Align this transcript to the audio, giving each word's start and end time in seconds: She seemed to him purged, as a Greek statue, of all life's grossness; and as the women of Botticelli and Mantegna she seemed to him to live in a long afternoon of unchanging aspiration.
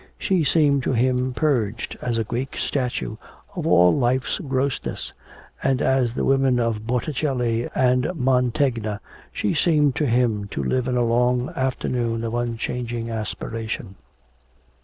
She 0.17 0.43
seemed 0.43 0.81
to 0.81 0.93
him 0.93 1.31
purged, 1.31 1.95
as 2.01 2.17
a 2.17 2.23
Greek 2.23 2.57
statue, 2.57 3.17
of 3.55 3.67
all 3.67 3.95
life's 3.95 4.39
grossness; 4.39 5.13
and 5.61 5.79
as 5.79 6.15
the 6.15 6.25
women 6.25 6.59
of 6.59 6.87
Botticelli 6.87 7.69
and 7.75 8.09
Mantegna 8.15 8.99
she 9.31 9.53
seemed 9.53 9.95
to 9.97 10.07
him 10.07 10.45
to 10.47 10.63
live 10.63 10.87
in 10.87 10.97
a 10.97 11.05
long 11.05 11.49
afternoon 11.51 12.23
of 12.23 12.33
unchanging 12.33 13.11
aspiration. 13.11 13.93